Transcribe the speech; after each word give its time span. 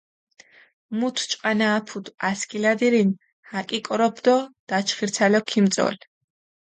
მუთ 0.97 1.17
ჭყანა 1.29 1.67
აფუდჷ 1.77 2.11
ასქილადირინ, 2.29 3.09
აკიკოროფჷ 3.59 4.21
დო 4.25 4.37
დაჩხირცალო 4.67 5.39
ქიმწოლჷ. 5.49 6.01